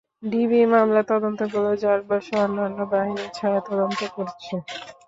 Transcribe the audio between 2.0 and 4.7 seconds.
বসহ অন্যান্য বাহিনী ছায়া তদন্ত করছে।